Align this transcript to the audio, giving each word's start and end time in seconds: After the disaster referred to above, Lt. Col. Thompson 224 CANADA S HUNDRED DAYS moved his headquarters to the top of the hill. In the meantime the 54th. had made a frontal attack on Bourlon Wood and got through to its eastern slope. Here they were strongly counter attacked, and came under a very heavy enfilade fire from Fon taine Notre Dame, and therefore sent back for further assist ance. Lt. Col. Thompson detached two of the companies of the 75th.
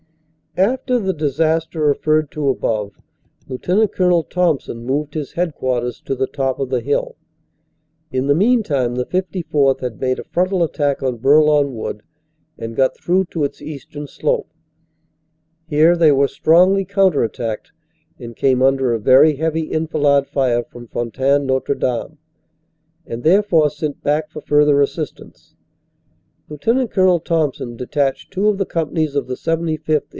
After 0.57 0.99
the 0.99 1.13
disaster 1.13 1.79
referred 1.79 2.29
to 2.31 2.49
above, 2.49 2.91
Lt. 3.47 3.63
Col. 3.93 4.23
Thompson 4.23 4.79
224 4.81 4.81
CANADA 4.81 4.81
S 4.81 4.81
HUNDRED 4.81 4.81
DAYS 4.81 4.87
moved 4.89 5.13
his 5.13 5.31
headquarters 5.31 6.01
to 6.01 6.13
the 6.13 6.27
top 6.27 6.59
of 6.59 6.69
the 6.69 6.81
hill. 6.81 7.15
In 8.11 8.27
the 8.27 8.35
meantime 8.35 8.95
the 8.95 9.05
54th. 9.05 9.79
had 9.79 10.01
made 10.01 10.19
a 10.19 10.25
frontal 10.25 10.61
attack 10.61 11.01
on 11.01 11.19
Bourlon 11.19 11.71
Wood 11.73 12.03
and 12.59 12.75
got 12.75 12.97
through 12.97 13.23
to 13.31 13.45
its 13.45 13.61
eastern 13.61 14.07
slope. 14.07 14.51
Here 15.69 15.95
they 15.95 16.11
were 16.11 16.27
strongly 16.27 16.83
counter 16.83 17.23
attacked, 17.23 17.71
and 18.19 18.35
came 18.35 18.61
under 18.61 18.91
a 18.93 18.99
very 18.99 19.37
heavy 19.37 19.71
enfilade 19.71 20.27
fire 20.27 20.65
from 20.65 20.87
Fon 20.89 21.11
taine 21.11 21.45
Notre 21.45 21.75
Dame, 21.79 22.17
and 23.07 23.23
therefore 23.23 23.69
sent 23.69 24.03
back 24.03 24.29
for 24.29 24.41
further 24.41 24.81
assist 24.81 25.21
ance. 25.21 25.55
Lt. 26.49 26.91
Col. 26.91 27.21
Thompson 27.21 27.77
detached 27.77 28.31
two 28.33 28.49
of 28.49 28.57
the 28.57 28.65
companies 28.65 29.15
of 29.15 29.27
the 29.27 29.35
75th. 29.35 30.01